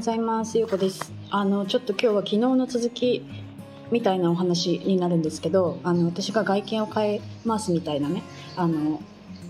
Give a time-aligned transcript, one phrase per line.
[0.00, 0.56] ございます。
[0.56, 1.12] ゆうこです。
[1.28, 3.22] あのちょっと今日は昨日の続き
[3.90, 8.22] みたいなお話になるんですけどあの私が外見を変えますみたいなね
[8.56, 9.02] あの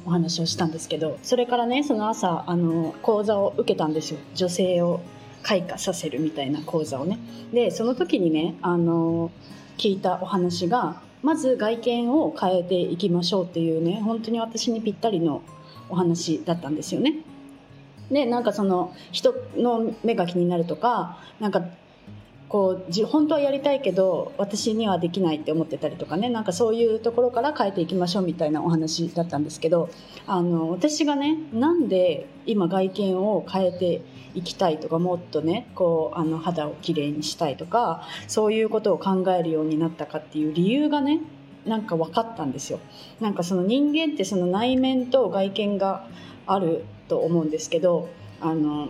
[0.05, 4.19] お話をしたんですけどそれからねその朝あの講座を受けたんですよ。
[4.35, 5.01] 女性を
[5.45, 7.21] 開花させるみたいな講座をね。
[7.53, 9.31] でその時にねあの
[9.79, 15.43] 聞いたお話がまず外見を変えていきましょうっていうね本当に私にぴったりの
[15.89, 17.19] お話だったんですよね。
[18.11, 21.63] でなんかその人の目が気になるとかなんか
[22.51, 29.89] こう本当はやりたいけど私にはできないって思ってたりとかねなんかそういうところから変えていきましょうみたいなお話だったんですけど
[30.27, 34.03] あの私がねなんで今外見を変えて
[34.35, 41.21] いきたいとかもっとねこうあの肌をきれいにしたいとかそういうことを考えるようになったかっていう理由がね
[41.65, 42.81] なんか分かったんですよ。
[43.21, 46.05] なんかその人間ってその内面と外見が
[46.47, 48.09] あると思うんですけど
[48.41, 48.89] あの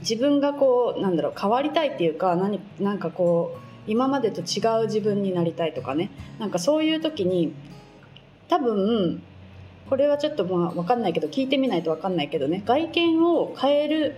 [0.00, 6.10] 自分がこうなんだろう変わりたいっていうか何なんかこう今までと違う自分になりたいとかね。
[6.38, 7.54] なんかそういう時に
[8.48, 9.22] 多分
[9.88, 12.62] これはちょっとまあ分かんないけど聞いてみないと分かんないけどね。
[12.66, 14.16] 外見を変える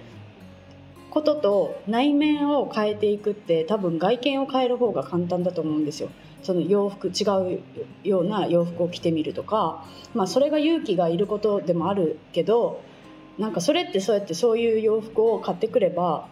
[1.10, 6.08] ことと内面を変えていくって多分外見を変える方が簡単だと思うんですよ。
[6.42, 7.60] その洋服違う
[8.02, 12.80] ような洋服を着てみるとか、まあ、それが勇気がいることでもあるけど
[13.38, 16.28] なんかそれってそうやってそういう洋服を買ってくれば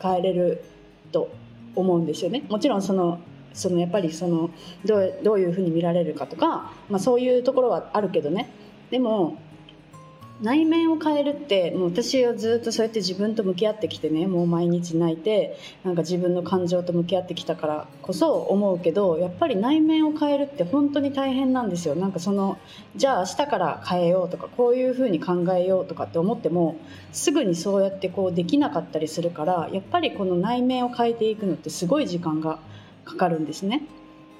[0.00, 0.64] 買えれる
[1.12, 1.30] と
[1.76, 2.44] 思うんですよね。
[2.48, 3.20] もちろんその
[3.52, 4.50] そのやっぱりその
[4.84, 8.50] どうどういうふうに見られるかとか、まあ、そういうところはあるけどね
[8.90, 9.38] でも
[10.40, 22.58] 内面を変えるってもう私はずっとそうやって自分と向き合ってきてねもう毎日泣いてなんか自分の感情と向き合ってきたからこそ思うけどやっぱり内面を変えるって本当に大変なんですよなんかその
[22.96, 26.76] じゃあ明日から変えようとかこういうふうに考えようとかって思っても
[27.12, 32.58] すぐにそうやってこうできなかったりするからやっぱりこの内面を変えていくのってすごい時間が
[33.04, 33.82] かかるんですね。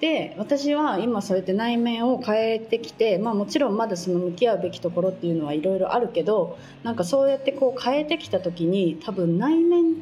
[0.00, 9.94] で私は今そうやって内面を変えてきて、まあ、もちろんまだその向き合うべきところっていうのはいろいろあるけどなんかそうやってこう変えてきた時に多分内面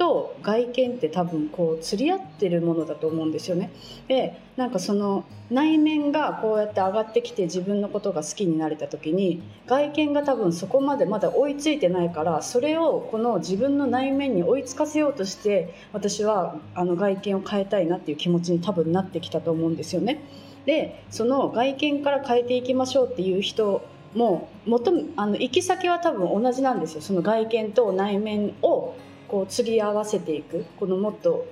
[0.00, 3.70] と外見って多分こう釣り合ってるものだと思うんですよね。
[4.08, 20.22] でなんかその内面がこうやって上がってきて自分のことが好きになれた時に外見が多分そこまでまだ追いついてないからそれをこの自分の内面に追いつかせようとして私はあの外見を変えたいなっていう気持ちに多分なってきたと思うんですよね。
[20.64, 23.82] でその外見から変えていきましょうっていう人
[24.14, 28.94] も元あの行き先は多分同じなんですよその外見と内面を
[29.30, 30.64] こう釣り合わせていく。
[30.78, 31.46] このもっと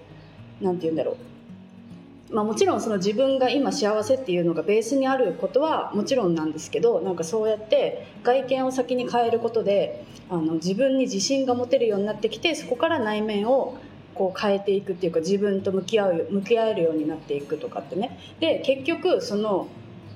[0.61, 1.17] 何て言うんだろう。
[2.31, 13.79] まあ、もちろんその自分が今幸せっていうのがベースにあることはもちろんなんですけどなんかそうやって外見を先に変えることであの自分に自信が持てるようになってきてそこから内面を
[14.15, 18.19] こう変えていくっていうか自分と向き合う向き合えるようになっていくとかってね。
[18.41, 19.69] で結局その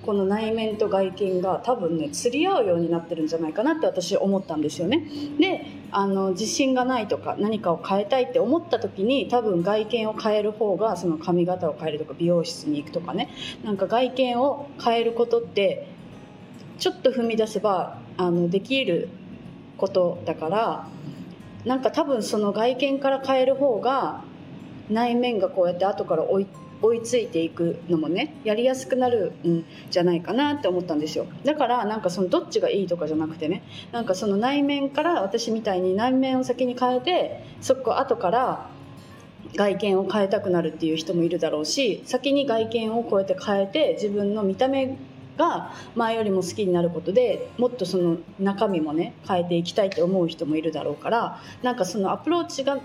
[0.05, 5.07] この内面と外見が多分ね釣り合うようになってるんじゃないかなって私思ったんですよね。
[5.39, 13.31] であの自信がないとか何かを変えたいって思った時に多分外見を変える方がその髪型を変えるとか美容室に行くとかね
[13.63, 15.89] なんか外見を変えることって
[16.79, 19.09] ちょっと踏み出せばあのできる
[19.77, 20.89] ことだから
[21.65, 24.25] なんか多分その外見から変える方が
[24.91, 26.47] 内面がこうやって後から追い
[26.83, 31.27] 追いついていくのもねやりやすくなるんじゃないかなって思ったんですよ。
[31.45, 33.63] だからなんかそのどっちがいいとかじゃなくてね
[33.93, 38.71] なんかその内面から私みたいに内面を先に変えてそこ後から
[39.55, 44.97] 外見を変えたくなるっていう人もいるだろうし先に外見をこうやって変えて自分の見た目
[45.37, 52.79] が前よりも好きになることでもっとその中身もね変えていきたいって思う人もいるだろうからなんかそのアプローチが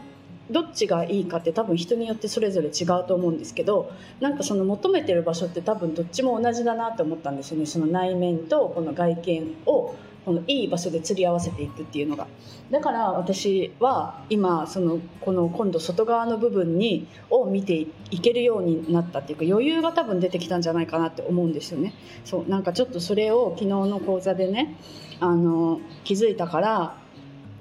[0.49, 7.65] どっちがいいかって多分人によってそれぞれ違うと思うんですけどなんかその求めてる場所って多分どっちも同じだなって思ったんですよね。
[7.65, 9.95] その内面とこの外見を
[10.25, 12.27] このいい場所で釣り合わせていくっていうのが。
[12.69, 21.93] だから私は今そのこの今度外側の部分にを見ていけるようになったっていうか余裕が多分出てきたんじゃないかなって思うんですよね。
[22.25, 24.75] そうなんかちょっとそれを昨日の講座でね
[25.21, 26.97] あの気づいたから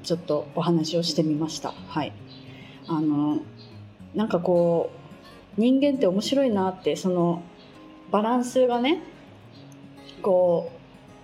[0.02, 1.72] ちょっとお話をしてみました。
[1.88, 2.12] はい。
[2.88, 3.38] あの
[4.15, 4.91] なんかこ
[5.59, 7.43] う人間って面白いなってその
[8.11, 9.03] バランスがね
[10.23, 10.71] こ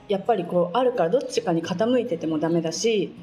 [0.08, 3.14] うやっぱりこうあるからどっちかに傾いててもダメだし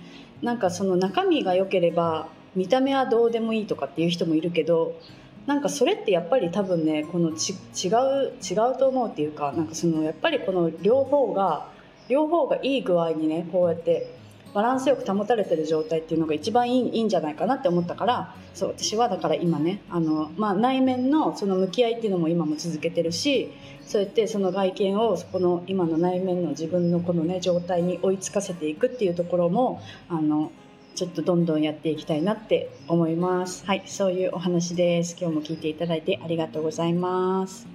[0.42, 5.00] なんかその中身が良ければ見た目はどうでもいいとかっていう人もいるけど
[5.46, 11.70] なんかそれってやっぱり多分ねこのち違う違うと思うっていうかなんかそのやっぱりこの両方が
[12.08, 14.19] 両方がいい具合にねこうやって
[14.54, 23.52] バランスよく保たれてる状態っていうのが一番いいんじゃないかなって思ったからそう私はだから今ねあの、まあ、内面のその向き合いっていうのも今も続けてるし
[23.86, 30.52] そうやってその外見をそこの今の内面の自分のこのね状態に追いつかせていくっていうところもあの
[30.96, 33.66] ちょっとどんどんやっていきたいなって思います。
[33.66, 35.16] はい、そういうお話です。
[35.18, 37.68] 今日も聞いていただいてありがとうございます。